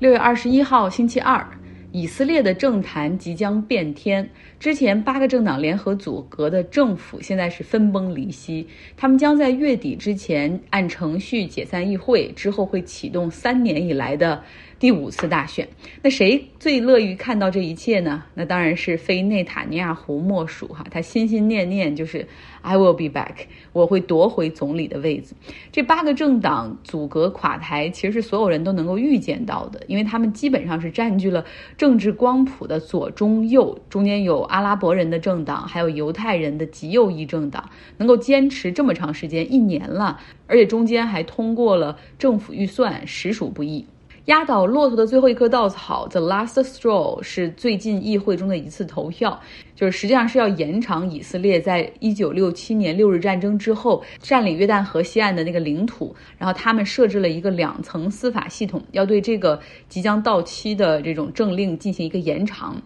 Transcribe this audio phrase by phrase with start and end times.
[0.00, 1.46] 六月二十一号，星期二，
[1.92, 4.26] 以色列的政坛即将变天。
[4.58, 8.66] 之前八个政党联合组阁的政府现在是分崩离析，
[8.96, 14.42] 他们将在月底之前按程序解散议会，之后会启动三年以来的。
[14.80, 15.68] 第五次大选，
[16.00, 18.24] 那谁最乐于看到这一切呢？
[18.32, 22.26] 那当然是非内塔尼亚胡莫属哈，他心心念念就是
[22.62, 23.44] I will be back，
[23.74, 25.34] 我会夺回总理的位子。
[25.70, 31.44] 这八个政党阻隔垮台，其实是所有人都能够预见到的，因为他们基本上是占据了
[31.76, 43.84] 政治光谱的左中右，中间有阿拉伯人的政党，还有犹太人的极右翼政党，能够坚持这么长时间，一年了，而且中间还通过了政府预算，实属不易。
[44.30, 49.36] 压倒骆驼的最后一棵稻草，the last straw，是最近议会中的一次投票，
[49.74, 59.58] 就是实际上是要延长以色列在一九六七年六日战争之后占领约旦河西岸的那个领土，然后他们设置了一个两层司法系统，要对这个
[59.88, 62.80] 即将到期的这种政令进行一个延长。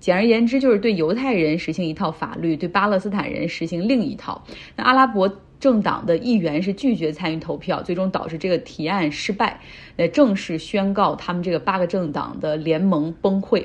[0.00, 4.44] 简而言之，就是对犹太人实行一套法律，对巴勒斯坦人实行另一套。
[4.76, 5.34] 那阿拉伯。
[5.60, 9.60] 政党的议员是拒绝参与投票，最终导致这个提案失败，
[9.96, 13.64] 呃，正式宣告他们这个八个政党的联盟崩溃。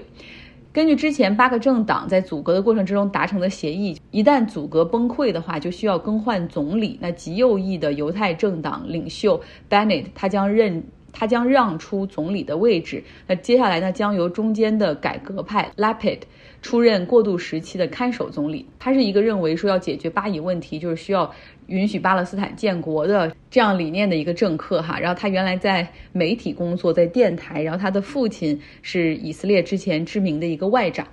[0.73, 6.99] 根据之前八个政党在阻隔的过程之中达成的协议，一旦阻隔崩溃的话，就需要更换总理。
[7.01, 10.83] 那极右翼的犹太政党领袖 Bennett 他将任。
[11.17, 16.19] 他将让出总理的位置，那接下来呢，将由中间的改革派 Lapid
[16.61, 18.67] 出任过渡时期的看守总理。
[18.77, 21.33] 他是一个认为说要解决巴以问题，就是需要
[21.67, 24.99] 允许巴勒斯坦建国的这样理念的一个政客哈。
[24.99, 31.07] 然后他原来在媒体工作，在电台，然后他的父亲是以色列之前知名的一个外长。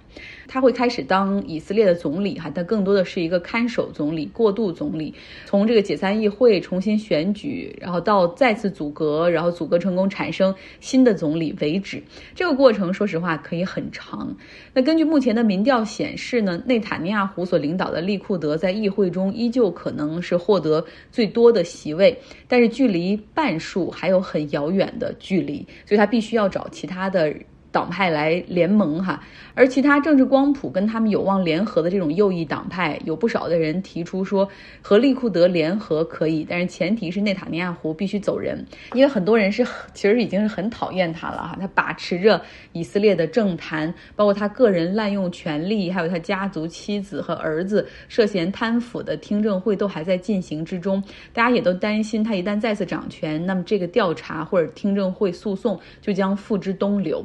[0.46, 5.14] 他会开始当以色列的总理，哈，但更多的是一个看守总理、过渡总理。
[5.46, 12.02] 从这个解散议会、重新选举，然后到再次阻隔，然后阻隔成功产生新的总理为止，
[12.34, 14.36] 这个过程说实话可以很长。
[14.74, 27.32] 那根据目前的民调显示呢，内塔尼亚胡所领导的利库德在议会中依旧可能是获得最多的席位，但是距离半数还有很遥远的距离，所以他必须要找其他的。
[27.72, 29.20] 党派来联盟哈，
[29.54, 34.46] 而其他政治光谱跟他们有望联合的这种右翼党派，有不少的人提出说
[34.82, 38.62] 和利库德联合可以，但是前提是内塔尼亚胡必须走人，
[38.92, 42.40] 因为很多人是其实已经是很讨厌他了哈，他把持着
[42.72, 51.02] 以色列的政坛，包括他个人滥用权力，还有他家族妻子和儿子涉嫌贪腐的听证会都还在进行之中，
[51.32, 57.24] 大家也都担心他一旦再次掌权，那么这个调查或者听证会诉讼就将付之东流。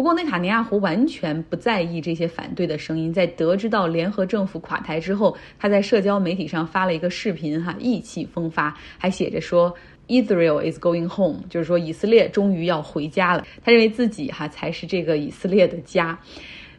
[0.00, 3.12] 不过，内塔尼亚胡完全不在意这些反对的声音。
[3.12, 9.74] 在得知到联合政府垮台之后，他在社交媒体上发了一个视频，哈，意气风发，还写着说
[10.08, 13.44] ：“Israel is going home”，就是说以色列终于要回家了。
[13.62, 16.18] 他认为自己哈才是这个以色列的家。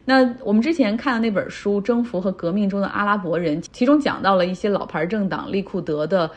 [0.04, 6.28] 那我们之前看的那本书《征服和革命中的阿拉伯人》，其中讲到了一些老牌政党利库德的。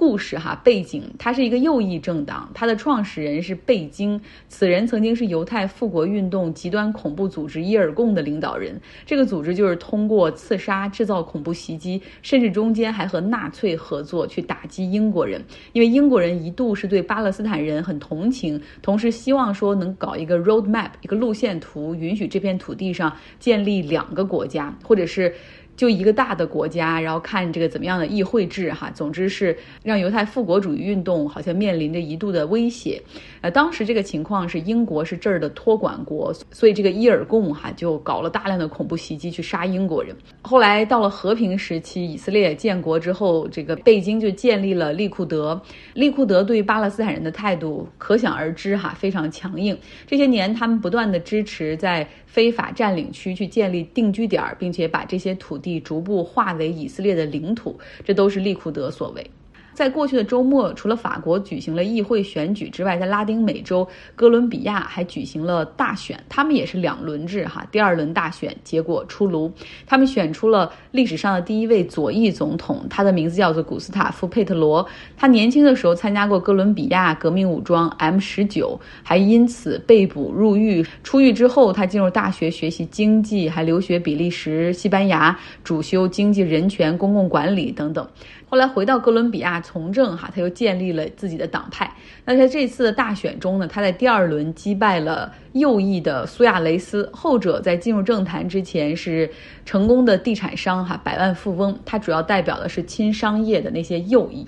[0.00, 4.18] 故事哈背景，它是一个右翼政党，它的创始人是贝京，
[4.48, 8.80] 此人曾经是犹太复国运动极端恐怖组织伊尔贡的领导人。
[9.04, 15.44] 这个组织就是通过刺杀、制造恐怖袭击，甚至中间还和纳粹合作去打击英国人。
[15.74, 25.34] 因为英国人一度是对巴勒斯坦人很同情，同时希望说能搞一个 road map，一个路线图，允许这片土地上建立两个国家，或者是。
[25.80, 33.02] 就一个大的国家，然后看这个怎么样的议会制哈，总之是让犹太复国主义运动好像面临着一度的威胁。
[33.40, 40.14] 呃，当时这个情况是英国是这儿的托管国，所以这个伊尔贡哈就搞了大量的恐怖袭击去杀英国人。
[40.42, 45.58] 后来到了和平时期，以色列建国之后，这个贝京就建立了利库德。
[45.94, 49.74] 利库德对巴勒斯坦人的态度可想而知哈，非常强硬。
[50.06, 55.69] 这些年他们不断的支持在非法占领区去建立定居点，并且把这些土地。
[55.74, 59.30] 已逐步化为以色列的领土，这都是利库德所为。
[59.80, 67.66] 在过去的周末，除了法国举行了议会选举之外，在拉丁美洲哥伦比亚还举行了大选，他们也是两轮制哈。
[67.72, 69.50] 第二轮大选结果出炉，
[69.86, 74.86] 他们选出了历史上的第一位左翼总统，他的名字叫做古斯塔夫·佩特罗。
[75.16, 80.84] 他年轻的时候参加过哥伦比亚革命武装 M 十九，还因此被捕入狱。
[81.02, 85.34] 出狱之后，他进入大学学习经济，还留学比利时、西班牙，
[85.64, 88.06] 主修经济、人权、公共管理等等。
[88.46, 91.88] 后来回到哥伦比亚从政，哈，他又建立了自己的党派。
[92.24, 99.30] 那在这次的大选中呢，他在第二轮击败了右翼的苏亚雷斯，后者在进入政坛之前是
[99.64, 101.78] 成功的地产商，哈，百万富翁。
[101.84, 104.44] 他主要代表的是亲商业的那些右翼。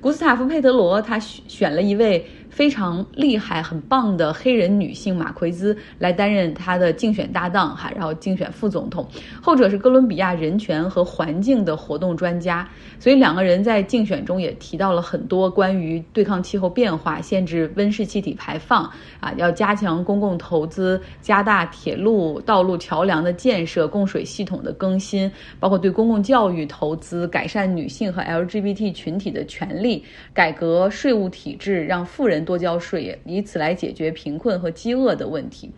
[0.00, 9.08] 古斯塔夫·佩德罗他选了一位非常厉害、很棒的黑人女性马奎兹来担任他的竞选搭档哈，然后竞选副总统。
[9.40, 12.68] 后者是哥伦比亚人权和环境的活动专家，
[13.00, 18.84] 所以两个人在竞选中也提到了很多关于对抗气候变化、限制温室气体排放
[19.18, 32.41] 啊，要加强公共投资、加大铁路、道路、桥梁的建设、供水系统的更新，包括对公共教育投资、改善女性和 LGBT 群体的权利、改革税务体制，让富人。
[32.44, 35.70] 多交税，以此来解决贫困和饥饿的问题。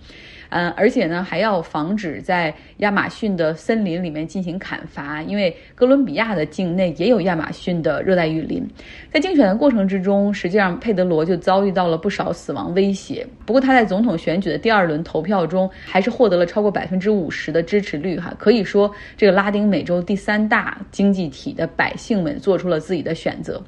[0.51, 8.65] 嗯，而且呢，还要防止在亚马逊的森林里面进行砍伐，因为哥伦比亚的境内也有亚马逊的热带雨林。
[9.11, 13.27] 在竞选的过程之中，实际上佩德罗就遭遇到了不少死亡威胁。
[13.45, 18.17] 不过他在总统选举的第二轮投票中，还是获得了超过百分之五十的支持率。
[18.17, 23.61] 哈，可以说这个拉丁美洲第三大经济体的百姓们做出了自己的选择。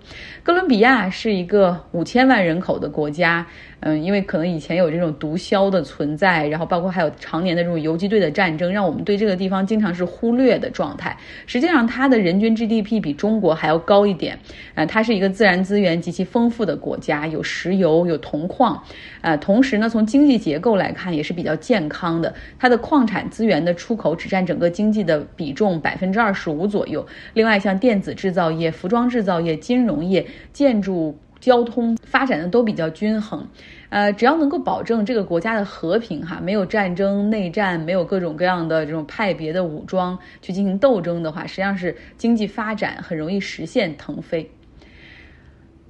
[0.45, 3.47] 哥伦比亚是一个五千万人口的国家。
[3.81, 11.15] 嗯，因为可能以前有这种毒枭的存在，然后包括还有常年的这种游击队的战争，让我们对这个地方经常是忽略的状态。
[11.47, 14.37] 实际上，它的人均 GDP 比中国还要高一点。
[14.75, 18.83] 呃，它是一个自然资源极其丰富的国家，有石油，有铜矿。
[19.21, 22.35] 呃，同时呢，从经济结构来看也是比较健康的。
[22.59, 27.07] 它的矿产资源的出口只占整个经济的比重百分之二十五左右。
[27.35, 31.17] 另外，像电子制造业、服装制造业、金融业、建筑。
[31.39, 33.47] 交通发展的都比较均衡，
[33.91, 44.51] 呃，只要能够保证这个国家的和平哈，没有战争、内战，没有各种各样的这种派别的武装去进行斗争的话，实际上是经济发展很容易实现腾飞。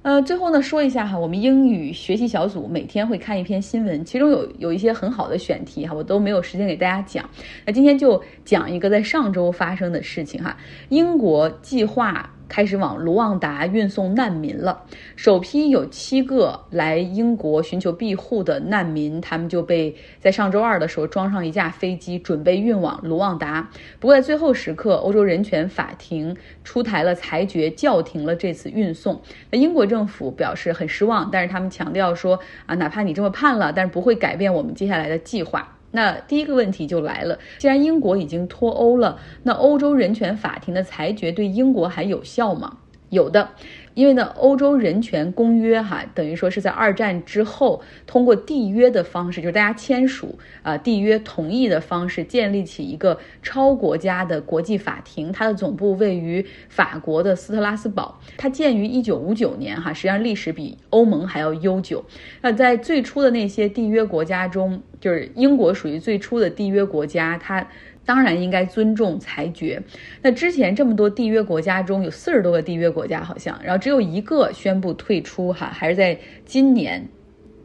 [0.03, 7.29] 呃，最后呢，说一下哈，我们英语学习小组每天会看一篇新闻，其中有有一些很好的选题哈，我都没有时间给大家讲，
[7.65, 10.55] 那今天就讲一个在上周发生的事情哈，
[10.89, 12.33] 英国计划。
[12.47, 14.83] 开始往卢旺达运送难民了。
[15.15, 23.69] 首批有七个来英国寻求庇护的难民，他们就被在上周二的时候装上一架飞机，准备运往卢旺达。
[23.99, 29.21] 不过在最后时刻，欧洲人权法庭出台了裁决，叫停了这次运送。
[29.51, 35.76] 那英国政府表示很失望，但是他们强调说啊，哪怕你这么判了，但是不会改变我们接下来的计划。
[35.91, 42.79] 那第一个问题就来了，既然英国已经脱欧了，那欧洲人权法庭的裁决对英国还有效吗？
[43.09, 43.49] 有的。
[43.97, 55.31] 因为呢，欧洲人权公约哈，等于说是在二战之后通过缔约的方式，就是大家签署啊缔约同意的方式，建立起一个超国家的国际法庭。
[55.31, 62.05] 它的总部位于法国的斯特拉斯堡，它建于一九五九年哈，实际上历史比欧盟还要悠久。
[62.41, 67.67] 那在最初的那些缔约国家中，就是英国属于最初的缔约国家，它。
[68.07, 69.79] 当然应该尊重裁决。
[70.21, 77.05] 那之前这么多缔约国家中有四十多个缔约国家，好像，然后只有一个宣布退出，哈，还是在今年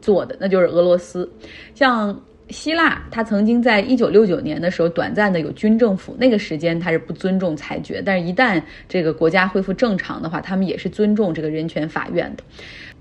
[0.01, 1.31] 做的，那就是俄罗斯。
[1.73, 12.43] 像希腊，它曾经在一九六九年的时候短暂的有军政府，那个时间它是不尊重裁决，但是一旦这个国家恢复正常的话，他们也是尊重这个人权法院的。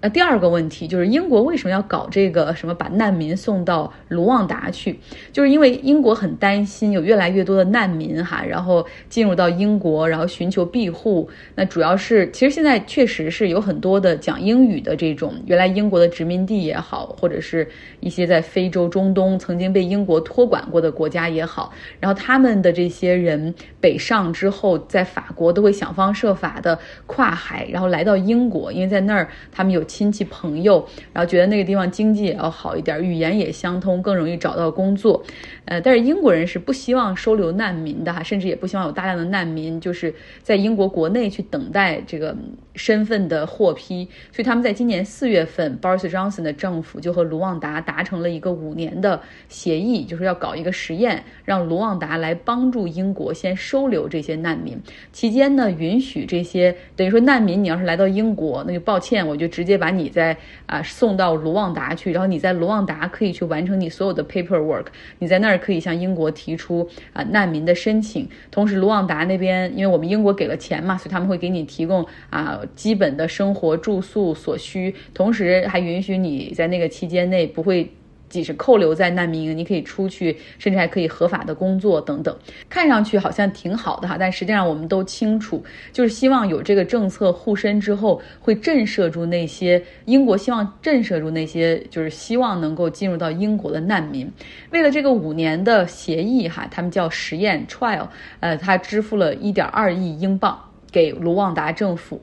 [0.02, 4.98] 那第二个问题就是英国为什么要搞这个什么把难民送到卢旺达去？
[5.32, 11.30] 就是因为英国很担心有越来越多的难民哈，然后进入到英国，然后寻求庇护。
[11.54, 17.68] 那主要是其实现在确实是有很多的讲英语的这种原来英国的殖民地也好，或者是
[18.00, 26.76] 一些在非洲、中东曾经被英国托管过的国家也好，然后他们的这些人北上之后，在法国都会想方设法的
[27.06, 29.80] 跨海，然后来到英国，因为在那儿他们有。
[29.92, 30.82] 亲戚朋友，
[31.12, 35.22] 然后觉得那个地方经济也要好一点，语言也相通，更容易找到工作。
[35.66, 42.34] 呃，但是英国人是不希望收留难民的哈，甚至也不希望有大量的难民就是在英国国内去等待这个
[42.74, 44.08] 身份的获批。
[44.32, 49.20] 所以他们在今年四月份，Boris Johnson 的政府就和卢旺达达成了一个五年的
[49.50, 54.80] 协议，就是要搞一个实验，让卢旺达来帮助英国先收留这些难民，
[55.12, 59.81] 期间呢允许这些等于说难民，你要是来到英国，那就抱歉，我就直接。
[59.82, 60.36] 把你在
[60.66, 64.86] 啊送到卢旺达去，然后你在卢旺达可以去完成你所有的 paperwork，
[65.18, 68.28] 你在那儿可以向英国提出啊难民的申请。
[68.52, 77.90] 同时，卢旺达那边因为我们英国给了钱嘛，所以他们会给你提供啊基本的生活住宿所需，同时还允许你在那个期间内不会。
[78.32, 82.34] 即使扣留在难民营，你可以出去，甚至还可以合法的工作等等，
[82.70, 85.62] 看上去好像挺好的哈，但实际上我们都清楚，
[85.92, 94.26] 就是希望有这个政策护身之后，会震慑住那些英国希望震慑住那些就是希望能够进入到英国的难民。
[94.70, 98.08] 为了这个五年的协议哈，他们叫实验 trial，
[98.40, 100.58] 呃，他支付了一点二亿英镑
[100.90, 102.18] 给卢旺达政府。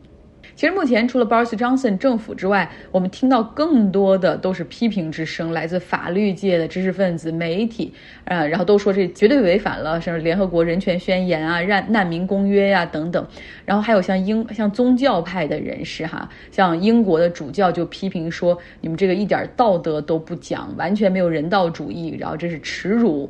[0.60, 7.94] 其实目前除了 Boris Johnson 政府之外，我们听到更多的都是批评之声，来自法律界的知识分子、媒体，
[8.25, 13.25] 呃，然后都说这绝对违反了什么联合国人权宣言啊、难难民公约呀等等。
[13.63, 23.30] 然后还有像英像宗教派的人士哈，像英国的主教就批评说，你们这个一点道德都不讲，完全没有人道主义，然后这是耻辱。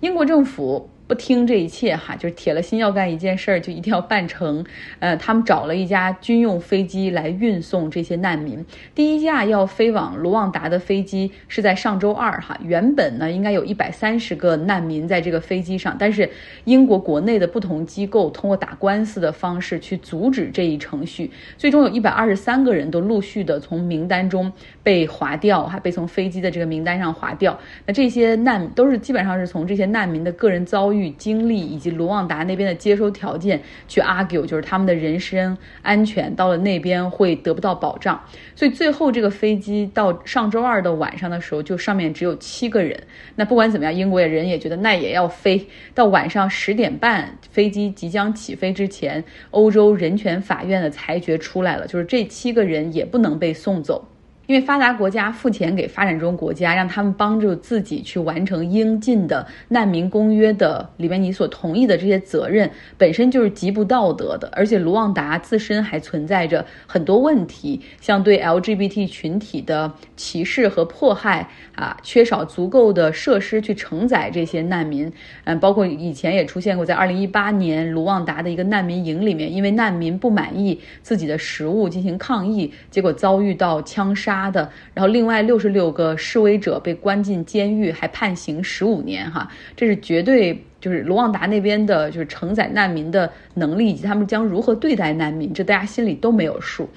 [0.00, 0.88] 英国政府。
[1.12, 4.64] 不听这一切哈，就是铁了心要干一件事儿，就一定要办成。
[4.98, 8.64] 呃，他们找了一家军用飞机来运送这些难民。
[8.94, 16.30] 第一架要飞往卢旺达的飞机是在上周二哈，原本呢应该有一百三十个难民在这个飞机上，但是
[16.64, 24.50] 英国国内的不同机构通过打官司的方式去阻止这一程序，最终有一百二十三个人都陆续的从名单中
[24.82, 27.60] 被划掉，还被从飞机的这个名单上划掉。
[27.84, 31.01] 那这些难都是基本上是从这些难民的个人遭遇。
[31.02, 38.22] 与经历以及卢旺达那边的接收条件去 argue，就是他们的人身安全到了那边会得不到保障，
[38.54, 42.98] 所以最后这个飞机到上周二的晚上的时候，就上面只有七个人。
[43.34, 45.66] 那不管怎么样，英国人也觉得那也要飞。
[45.94, 54.06] 到晚上十点半，飞机即将起飞之前，欧洲人权法院的裁决出来了，就是这七个人也不能被送走。
[54.52, 64.46] 因为发达国家付钱给发展中国家，让他们帮助自己去完成应尽的难民公约的里面你所同意的这些责任，本身就是极不道德的。
[64.52, 75.10] 而且卢旺达自身还存在着很多问题，像对 LGBT 群体的歧视和迫害啊，缺少足够的设施去承载这些难民。
[75.44, 84.41] 嗯，包括以前也出现过，在二零一八年卢旺达的一个难民营里面，因为难民不满意自己的食物进行抗议，结果遭遇到枪杀。
[84.42, 96.88] 他的，然后另外六十六个示威者被关进监狱，还判刑十五年，哈，这是绝对就是卢旺达那边的，就是承载难民的能力以及他们将如何对待难民，这大家心里都没有数。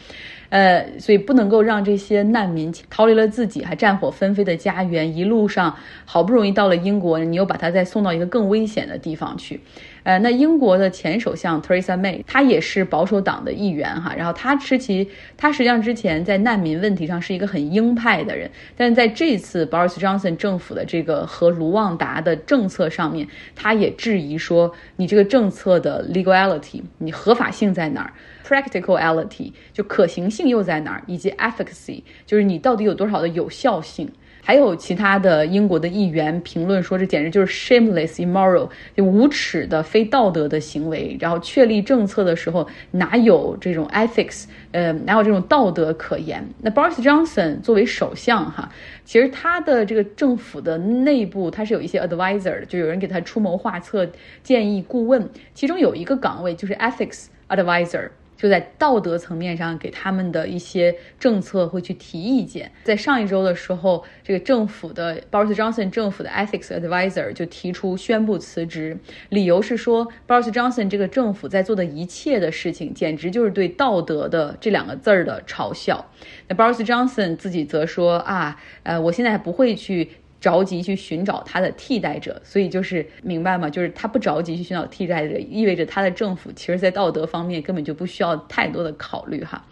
[0.49, 5.75] 呃，所以不能够让这些难民逃离了自己还战火纷飞的家园，一路上
[6.05, 9.59] 好不容易到了英国，你又把他再送到一个更危险的地方去。
[10.05, 18.47] 呃，那英国的前首相 Theresa May，她也是保守党的一员哈，然后她吃其，她实际上之前在难民问题上是一个很鹰派的人，
[18.77, 28.13] 但是在这次 Boris Johnson 政府的这个和卢旺达的政策上面，他也质疑说，你这个政策的 legality，你合法性在哪儿
[28.47, 34.07] ？Practicality 就可行性又在哪儿，以及 efficacy 就是你到底有多少的有效性。
[34.45, 41.17] 还有其他的英国的议员评论说，这简直就是 shameless immoral，就无耻的非道德的行为。
[41.19, 46.47] 然后确立政策的时候哪有这种 ethics，呃，哪有这种道德可言？
[46.61, 48.69] 那 Boris Johnson 作为首相哈，
[49.03, 54.07] 其实他的这个政府的内部他是有一些 advisor 的，就有人给他出谋划策、
[54.43, 58.09] 建议顾问，其中有一个岗位就是 ethics advisor。
[58.45, 62.71] 就在道德层面上给他们的一些政策会去提意见。
[62.83, 68.95] 在上一周的时候，这个政府的 Boris Johnson 政府的 Ethics Advisor 就提出宣布辞职，
[69.29, 76.05] 理由是说 Boris Johnson 这个政府在做的一切的事情，简直就是对道德的这两个字儿的嘲笑。
[76.47, 80.07] 那 Boris Johnson 自己则说啊，呃，我现在还不会去。
[80.45, 83.67] 着急去寻找他的替代者，所以就是明白吗？
[83.67, 89.65] 就是他不着急去寻找替代者，意味着他的政府其实在道德方面根本就不需要太多的考虑哈。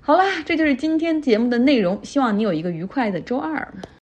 [0.00, 3.68] 好了，这就是今天节目的内容，希望你有一个愉快的周二。